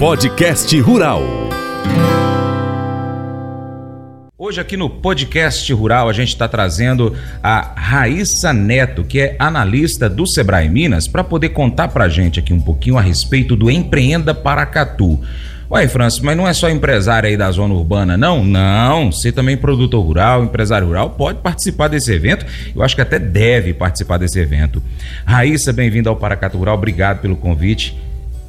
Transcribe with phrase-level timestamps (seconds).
[0.00, 1.22] Podcast Rural.
[4.38, 10.08] Hoje aqui no podcast rural a gente está trazendo a Raíssa Neto, que é analista
[10.08, 13.70] do Sebrae Minas, para poder contar para a gente aqui um pouquinho a respeito do
[13.70, 15.20] Empreenda Paracatu.
[15.70, 18.42] Ué, Francis, mas não é só empresário aí da zona urbana, não?
[18.42, 22.46] Não, você também é produtor rural, empresário rural, pode participar desse evento.
[22.74, 24.82] Eu acho que até deve participar desse evento.
[25.26, 27.94] Raíssa, bem-vinda ao Paracatu Rural, obrigado pelo convite.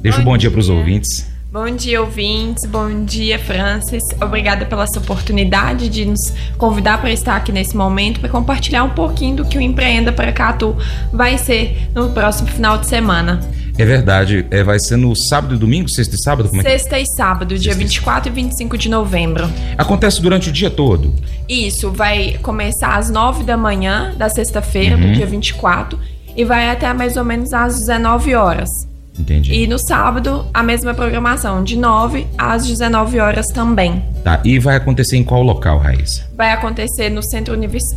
[0.00, 1.31] Deixa bom um bom dia, dia para os ouvintes.
[1.52, 2.64] Bom dia, ouvintes.
[2.64, 4.02] Bom dia, Francis.
[4.22, 8.88] Obrigada pela sua oportunidade de nos convidar para estar aqui nesse momento para compartilhar um
[8.88, 10.74] pouquinho do que o Empreenda para Catu
[11.12, 13.38] vai ser no próximo final de semana.
[13.76, 14.46] É verdade.
[14.50, 16.48] É, vai ser no sábado e domingo, sexta e sábado?
[16.48, 19.44] Como é sexta e sábado, dia sexta 24 e 25 de novembro.
[19.76, 21.14] Acontece durante o dia todo?
[21.46, 25.02] Isso, vai começar às 9 da manhã da sexta-feira, uhum.
[25.02, 25.98] do dia 24,
[26.34, 28.90] e vai até mais ou menos às 19 horas.
[29.18, 29.52] Entendi.
[29.52, 34.02] E no sábado, a mesma programação, de 9 às 19 horas também.
[34.24, 36.26] Tá, e vai acontecer em qual local, Raíssa?
[36.36, 37.54] Vai acontecer no Centro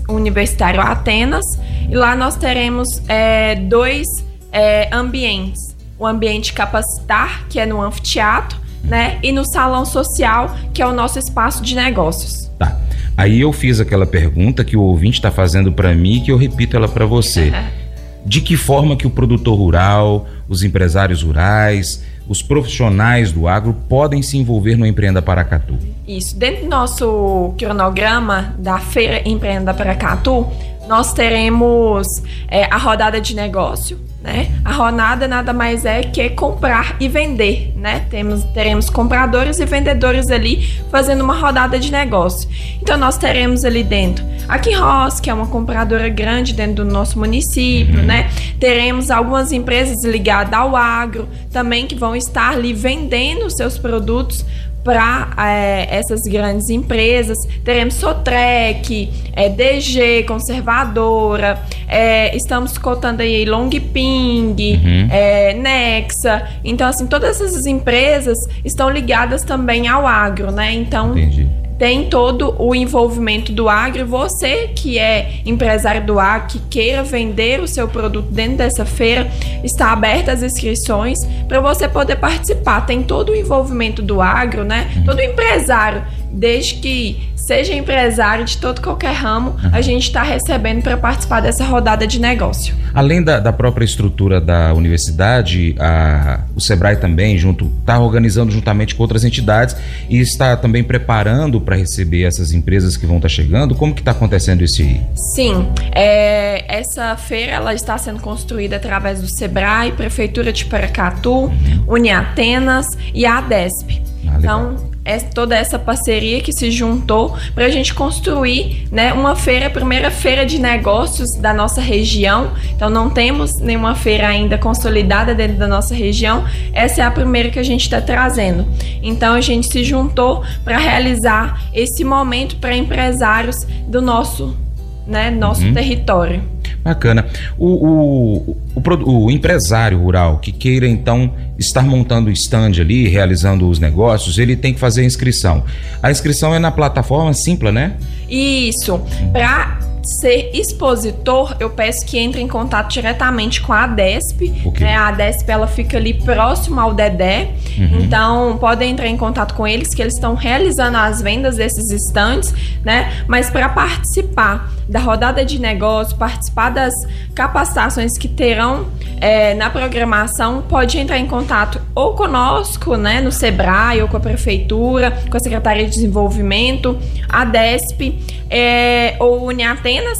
[0.09, 1.45] Universitário Atenas,
[1.89, 4.07] e lá nós teremos é, dois
[4.51, 5.75] é, ambientes.
[5.97, 9.17] O ambiente capacitar, que é no anfiteatro, né?
[9.23, 12.51] E no salão social, que é o nosso espaço de negócios.
[12.59, 12.77] Tá.
[13.17, 16.75] Aí eu fiz aquela pergunta que o ouvinte está fazendo para mim que eu repito
[16.75, 17.51] ela para você.
[18.25, 24.21] de que forma que o produtor rural, os empresários rurais, os profissionais do agro podem
[24.21, 25.77] se envolver no Empreenda Paracatu?
[26.07, 26.37] Isso.
[26.37, 30.47] Dentro do nosso cronograma da Feira Empreenda Paracatu,
[30.87, 32.07] nós teremos
[32.47, 34.51] é, a rodada de negócio, né?
[34.65, 38.07] A rodada nada mais é que comprar e vender, né?
[38.09, 42.49] Temos, teremos compradores e vendedores ali fazendo uma rodada de negócio.
[42.81, 47.19] Então nós teremos ali dentro a Ross, que é uma compradora grande dentro do nosso
[47.19, 48.29] município, né?
[48.59, 54.43] Teremos algumas empresas ligadas ao agro também que vão estar ali vendendo seus produtos
[54.85, 57.37] para é, essas grandes empresas.
[57.63, 65.07] Teremos Sotrec, é, DG, conservadora, é, estamos cotando aí Long Ping, uhum.
[65.11, 66.47] é, Nexa.
[66.63, 70.71] Então, assim, todas essas empresas estão ligadas também ao agro, né?
[70.71, 74.05] Então, Entendi tem todo o envolvimento do agro.
[74.05, 79.29] Você que é empresário do agro, que queira vender o seu produto dentro dessa feira,
[79.63, 82.85] está aberta as inscrições para você poder participar.
[82.85, 85.03] Tem todo o envolvimento do agro, né?
[85.05, 90.97] Todo empresário desde que seja empresário de todo qualquer ramo, a gente está recebendo para
[90.97, 92.75] participar dessa rodada de negócio.
[92.93, 98.95] Além da, da própria estrutura da universidade, a, o Sebrae também junto está organizando juntamente
[98.95, 99.75] com outras entidades
[100.09, 103.75] e está também preparando para receber essas empresas que vão estar tá chegando.
[103.75, 105.01] Como que está acontecendo isso aí?
[105.35, 111.83] Sim, é, essa feira ela está sendo construída através do Sebrae, Prefeitura de Paracatu, uhum.
[111.87, 114.01] Uniatenas e a ADESP.
[114.27, 119.35] Ah, então, é toda essa parceria que se juntou para a gente construir né, uma
[119.35, 122.51] feira, a primeira feira de negócios da nossa região.
[122.75, 126.43] Então não temos nenhuma feira ainda consolidada dentro da nossa região.
[126.73, 128.65] Essa é a primeira que a gente está trazendo.
[129.03, 134.57] Então a gente se juntou para realizar esse momento para empresários do nosso,
[135.05, 135.73] né, nosso uhum.
[135.73, 136.54] território.
[136.85, 137.25] Bacana.
[137.57, 143.67] O, o, o, o, empresário rural que queira então estar montando o stand ali, realizando
[143.67, 145.63] os negócios, ele tem que fazer a inscrição.
[146.03, 147.93] A inscrição é na plataforma Simpla, né?
[148.29, 149.01] Isso.
[149.33, 149.79] Para
[150.21, 154.53] ser expositor, eu peço que entre em contato diretamente com a ADESP.
[154.65, 154.85] Okay.
[154.85, 157.49] É, a ADESP ela fica ali próximo ao Dedé.
[157.79, 158.01] Uhum.
[158.01, 162.53] Então, podem entrar em contato com eles, que eles estão realizando as vendas desses estantes,
[162.83, 163.23] né?
[163.27, 166.93] Mas para participar da rodada de negócio, participar das
[167.33, 168.87] capacitações que terão
[169.19, 174.19] é, na programação, pode entrar em contato ou conosco, né, no Sebrae, ou com a
[174.19, 176.97] Prefeitura, com a Secretaria de Desenvolvimento,
[177.27, 178.19] a DESP,
[178.49, 180.17] é, ou Uniatenas,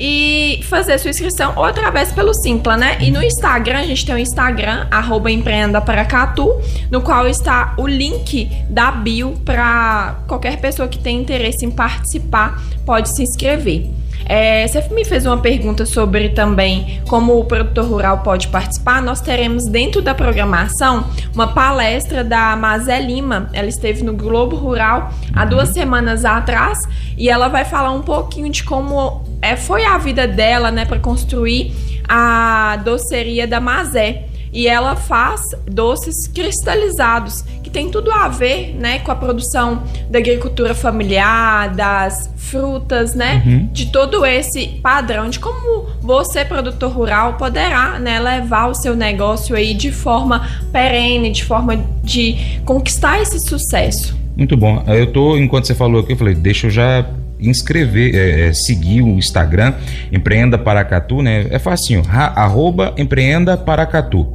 [0.00, 2.96] e fazer sua inscrição ou através pelo Simpla, né?
[3.00, 6.58] E no Instagram, a gente tem o Instagram, arroba empreenda Paracatu,
[6.90, 12.62] no qual está o link da bio para qualquer pessoa que tenha interesse em participar,
[12.86, 13.90] pode se inscrever.
[14.24, 19.02] É, você me fez uma pergunta sobre também como o produtor rural pode participar.
[19.02, 21.04] Nós teremos dentro da programação
[21.34, 23.50] uma palestra da Mazé Lima.
[23.52, 26.78] Ela esteve no Globo Rural há duas semanas atrás
[27.18, 30.98] e ela vai falar um pouquinho de como é, foi a vida dela, né, para
[30.98, 31.72] construir
[32.08, 38.98] a doceria da Mazé e ela faz doces cristalizados, que tem tudo a ver, né,
[38.98, 43.68] com a produção da agricultura familiar, das frutas, né, uhum.
[43.72, 49.54] de todo esse padrão de como você, produtor rural, poderá né, levar o seu negócio
[49.54, 54.18] aí de forma perene, de forma de conquistar esse sucesso.
[54.36, 54.82] Muito bom.
[54.88, 57.06] Eu tô, enquanto você falou aqui, eu falei, deixa eu já
[57.42, 59.74] inscrever, é, é, seguir o Instagram
[60.12, 61.46] Empreenda Paracatu, né?
[61.50, 64.26] É facinho, ha, arroba Empreenda Paracatu.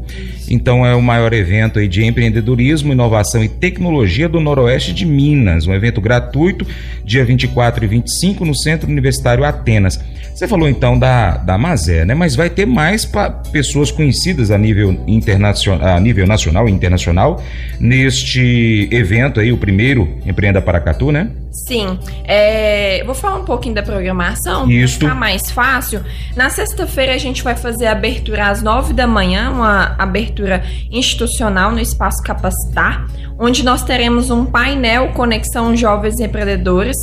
[0.49, 5.65] Então é o maior evento aí de empreendedorismo, inovação e tecnologia do Noroeste de Minas,
[5.65, 6.65] um evento gratuito,
[7.03, 9.99] dia 24 e 25 no Centro Universitário Atenas.
[10.33, 12.13] Você falou então da, da Mazé, né?
[12.13, 13.09] Mas vai ter mais
[13.51, 17.41] pessoas conhecidas a nível internacional, a nível nacional e internacional
[17.79, 21.29] neste evento aí, o primeiro Empreenda Paracatu, né?
[21.55, 21.97] Sim.
[22.25, 24.69] É, vou falar um pouquinho da programação.
[24.69, 24.99] Isso.
[24.99, 26.03] Para ficar mais fácil.
[26.35, 31.71] Na sexta-feira a gente vai fazer a abertura às nove da manhã, uma abertura institucional
[31.71, 33.07] no Espaço Capacitar,
[33.39, 36.97] onde nós teremos um painel Conexão Jovens Empreendedores,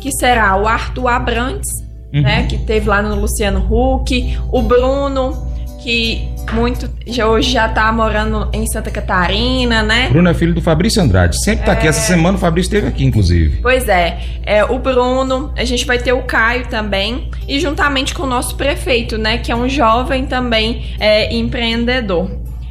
[0.00, 1.68] que será o Arthur Abrantes,
[2.12, 2.22] uhum.
[2.22, 5.47] né, que teve lá no Luciano Huck, o Bruno,
[5.78, 6.90] que muito
[7.24, 10.08] hoje já tá morando em Santa Catarina, né?
[10.10, 11.42] Bruno é filho do Fabrício Andrade.
[11.42, 11.74] Sempre tá é...
[11.74, 11.86] aqui.
[11.86, 13.58] Essa semana o Fabrício esteve aqui, inclusive.
[13.62, 14.18] Pois é.
[14.44, 14.64] é.
[14.64, 17.30] O Bruno, a gente vai ter o Caio também.
[17.46, 19.38] E juntamente com o nosso prefeito, né?
[19.38, 22.30] Que é um jovem também é, empreendedor.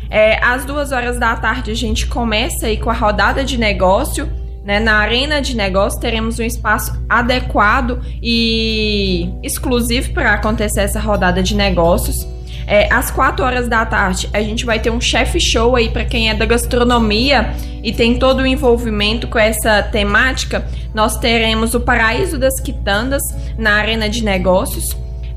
[0.10, 4.30] É, às duas horas da tarde a gente começa aí com a rodada de negócio.
[4.66, 11.42] Né, na arena de negócio teremos um espaço adequado e exclusivo para acontecer essa rodada
[11.42, 12.28] de negócios.
[12.68, 16.04] É, às 4 horas da tarde, a gente vai ter um chef show aí para
[16.04, 20.68] quem é da gastronomia e tem todo o envolvimento com essa temática.
[20.94, 23.22] Nós teremos o Paraíso das Quitandas
[23.58, 24.86] na Arena de Negócios.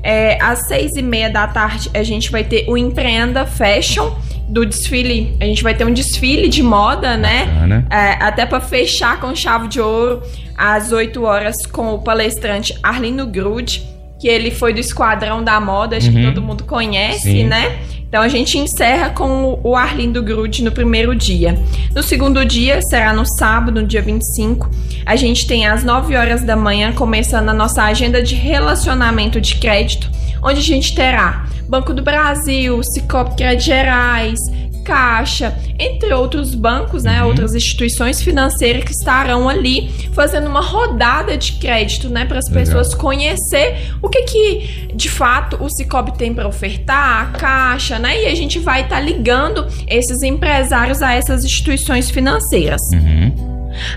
[0.03, 4.13] É, às seis e meia da tarde, a gente vai ter o Empreenda Fashion
[4.49, 5.37] do desfile.
[5.39, 7.47] A gente vai ter um desfile de moda, né?
[7.89, 10.21] É, até para fechar com chave de ouro,
[10.57, 13.90] às 8 horas, com o palestrante Arlindo Grude
[14.21, 16.13] que ele foi do Esquadrão da Moda, acho uhum.
[16.13, 17.45] que todo mundo conhece, Sim.
[17.45, 17.79] né?
[18.07, 21.57] Então a gente encerra com o Arlindo Grude no primeiro dia.
[21.95, 24.69] No segundo dia, será no sábado, no dia 25.
[25.05, 29.55] A gente tem às 9 horas da manhã, começando a nossa agenda de relacionamento de
[29.55, 30.07] crédito,
[30.43, 34.37] onde a gente terá Banco do Brasil, Cicobi Crédito Gerais,
[34.83, 37.29] Caixa, entre outros bancos, né, uhum.
[37.29, 42.93] outras instituições financeiras que estarão ali fazendo uma rodada de crédito, né, para as pessoas
[42.93, 48.25] conhecer o que que de fato o Cicobi tem para ofertar, a Caixa, né, e
[48.27, 52.81] a gente vai estar tá ligando esses empresários a essas instituições financeiras.
[52.93, 53.30] Uhum.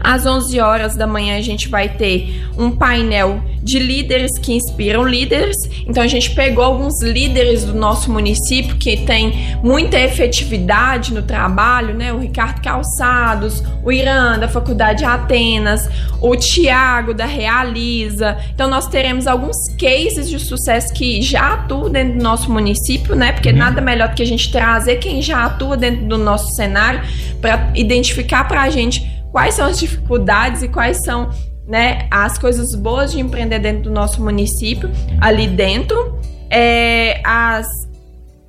[0.01, 5.05] Às 11 horas da manhã a gente vai ter um painel de líderes que inspiram
[5.05, 5.57] líderes.
[5.87, 11.95] Então a gente pegou alguns líderes do nosso município que tem muita efetividade no trabalho,
[11.95, 12.13] né?
[12.13, 15.89] O Ricardo Calçados, o Irã da Faculdade Atenas,
[16.21, 18.37] o Tiago da Realiza.
[18.55, 23.33] Então nós teremos alguns cases de sucesso que já atuam dentro do nosso município, né?
[23.33, 23.57] Porque uhum.
[23.57, 27.01] nada melhor do que a gente trazer quem já atua dentro do nosso cenário
[27.41, 31.29] para identificar para a gente quais são as dificuldades e quais são
[31.67, 34.89] né, as coisas boas de empreender dentro do nosso município,
[35.21, 36.21] ali dentro.
[36.49, 37.67] É, às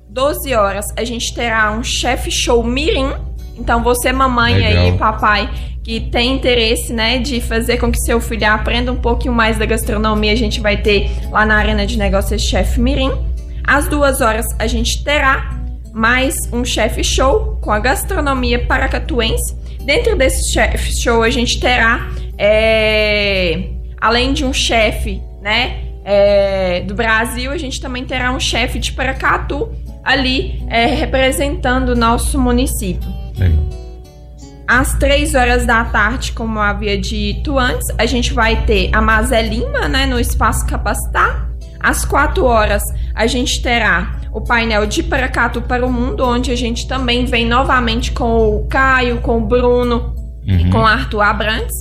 [0.08, 3.12] 12 horas a gente terá um chefe show Mirim.
[3.58, 4.84] Então você, mamãe Legal.
[4.84, 5.50] aí, papai,
[5.82, 9.66] que tem interesse, né, de fazer com que seu filho aprenda um pouquinho mais da
[9.66, 13.10] gastronomia, a gente vai ter lá na Arena de Negócios Chef Mirim.
[13.64, 15.50] Às duas horas a gente terá
[15.92, 22.10] mais um chefe show com a gastronomia paracatuense Dentro desse chef show a gente terá,
[22.36, 23.68] é,
[24.00, 28.90] além de um chefe, né, é, do Brasil, a gente também terá um chefe de
[28.90, 33.08] Paracatu ali é, representando o nosso município.
[33.38, 33.64] Legal.
[34.66, 39.00] Às três horas da tarde, como eu havia dito antes, a gente vai ter a
[39.00, 41.48] Mazé Lima, né, no Espaço Capacitar.
[41.78, 42.82] Às quatro horas,
[43.14, 47.46] a gente terá o painel de Paracatu para o Mundo, onde a gente também vem
[47.46, 50.14] novamente com o Caio, com o Bruno
[50.46, 50.58] uhum.
[50.58, 51.74] e com o Arthur Abrantes.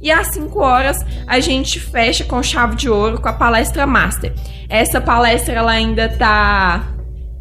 [0.00, 0.96] E às 5 horas
[1.26, 4.32] a gente fecha com chave de ouro com a palestra Master.
[4.70, 6.94] Essa palestra ela ainda tá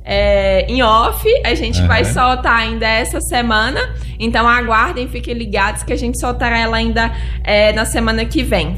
[0.03, 1.87] é, em off, a gente uhum.
[1.87, 3.79] vai soltar ainda essa semana.
[4.19, 8.75] Então aguardem, fiquem ligados que a gente soltará ela ainda é, na semana que vem.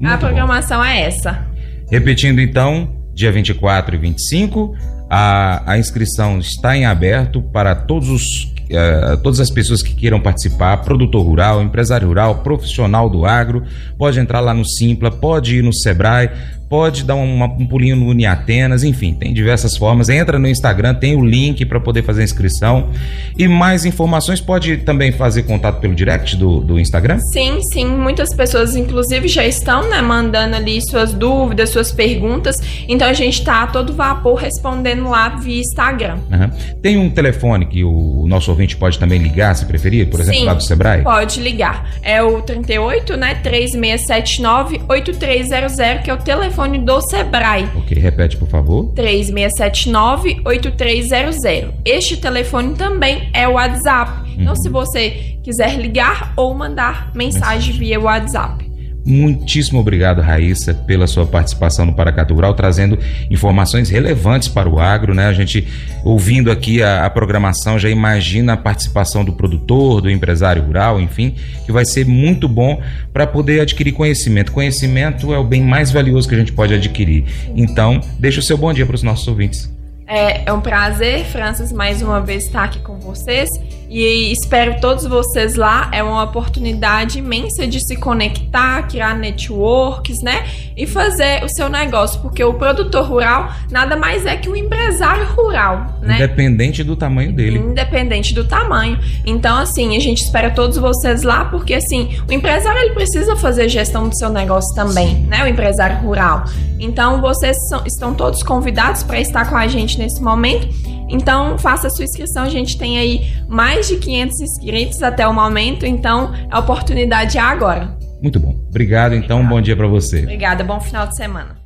[0.00, 0.86] Muito a programação bom.
[0.86, 1.46] é essa.
[1.90, 8.22] Repetindo então, dia 24 e 25, a, a inscrição está em aberto para todos os,
[8.70, 13.62] uh, todas as pessoas que queiram participar, produtor rural, empresário rural, profissional do agro,
[13.96, 16.30] pode entrar lá no Simpla, pode ir no Sebrae,
[16.68, 20.08] pode dar uma, um pulinho no Uniatenas, enfim, tem diversas formas.
[20.08, 22.90] Entra no Instagram, tem o link para poder fazer a inscrição.
[23.38, 27.18] E mais informações, pode também fazer contato pelo direct do, do Instagram?
[27.32, 27.86] Sim, sim.
[27.86, 32.56] Muitas pessoas, inclusive, já estão né, mandando ali suas dúvidas, suas perguntas.
[32.88, 36.18] Então a gente está a todo vapor respondendo lá via Instagram.
[36.30, 36.50] Uhum.
[36.82, 40.46] Tem um telefone que o nosso ouvinte pode também ligar, se preferir, por exemplo, sim,
[40.46, 41.02] lá do Sebrae?
[41.02, 41.90] Pode ligar.
[42.02, 43.34] É o 38, né?
[43.36, 47.68] 3679 8300, que é o telefone telefone do Sebrae.
[47.76, 48.86] Ok, repete, por favor.
[48.94, 51.74] 3679-8300.
[51.84, 54.12] Este telefone também é o WhatsApp.
[54.20, 54.42] Então, uhum.
[54.42, 57.78] Então, se você quiser ligar ou mandar mensagem, mensagem.
[57.78, 58.65] via WhatsApp.
[59.06, 62.98] Muitíssimo obrigado, Raíssa, pela sua participação no Paracatu Rural, trazendo
[63.30, 65.26] informações relevantes para o agro, né?
[65.26, 65.68] A gente,
[66.02, 71.36] ouvindo aqui a, a, programação, já imagina a participação do produtor, do empresário rural, enfim,
[71.64, 72.82] que vai ser muito bom
[73.12, 74.50] para poder adquirir conhecimento.
[74.50, 77.24] Conhecimento é o bem mais valioso que a gente pode adquirir.
[77.54, 79.72] Então, deixa o seu bom dia para os nossos ouvintes.
[80.08, 83.48] É, é um prazer, Francis, mais uma vez estar aqui com vocês
[83.88, 85.88] e espero todos vocês lá.
[85.92, 90.46] É uma oportunidade imensa de se conectar, criar networks, né?
[90.76, 95.26] E fazer o seu negócio, porque o produtor rural nada mais é que um empresário
[95.34, 96.16] rural, né?
[96.16, 97.58] Independente do tamanho dele.
[97.58, 98.98] Independente do tamanho.
[99.24, 103.68] Então, assim, a gente espera todos vocês lá, porque assim, o empresário ele precisa fazer
[103.68, 105.44] gestão do seu negócio também, né?
[105.44, 106.44] O empresário rural.
[106.78, 110.95] Então, vocês são, estão todos convidados para estar com a gente nesse momento.
[111.08, 112.42] Então, faça a sua inscrição.
[112.44, 115.86] A gente tem aí mais de 500 inscritos até o momento.
[115.86, 117.96] Então, a oportunidade é agora.
[118.22, 118.54] Muito bom.
[118.68, 119.46] Obrigado, então.
[119.46, 120.20] Bom dia para você.
[120.20, 120.64] Obrigada.
[120.64, 121.65] Bom final de semana.